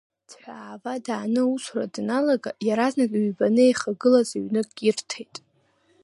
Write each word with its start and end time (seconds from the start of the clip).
Цәҳәаава 0.29 0.93
дааны 1.05 1.41
аусура 1.45 1.87
даналага, 1.93 2.51
иаразнак 2.67 3.11
ҩбаны 3.25 3.63
еихагылаз 3.65 4.29
ҩнык 4.43 4.69
ирҭеит. 4.87 5.35